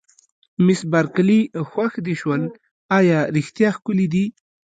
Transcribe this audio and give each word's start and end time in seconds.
مس 0.65 0.81
بارکلي: 0.91 1.41
خوښ 1.69 1.93
دې 2.05 2.13
شول، 2.21 2.41
ایا 2.97 3.19
رښتیا 3.35 3.69
ښکلي 3.75 4.07
دي؟ 4.13 4.25